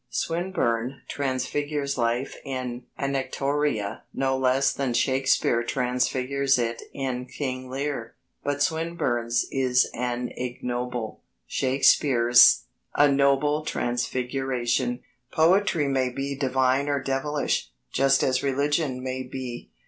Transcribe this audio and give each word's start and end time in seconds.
Swinburne 0.09 1.03
transfigures 1.07 1.95
life 1.95 2.35
in 2.43 2.85
Anactoria 2.97 4.01
no 4.15 4.35
less 4.35 4.73
than 4.73 4.95
Shakespeare 4.95 5.61
transfigures 5.61 6.57
it 6.57 6.81
in 6.91 7.27
King 7.27 7.69
Lear. 7.69 8.15
But 8.43 8.63
Swinburne's 8.63 9.45
is 9.51 9.87
an 9.93 10.31
ignoble, 10.35 11.21
Shakespeare's 11.45 12.63
a 12.95 13.11
noble 13.11 13.63
transfiguration. 13.63 15.01
Poetry 15.31 15.87
may 15.87 16.09
be 16.09 16.35
divine 16.35 16.89
or 16.89 16.99
devilish, 16.99 17.69
just 17.93 18.23
as 18.23 18.41
religion 18.41 19.03
may 19.03 19.21
be. 19.21 19.69